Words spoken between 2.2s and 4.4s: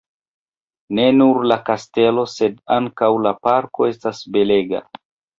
sed ankaŭ la parko estas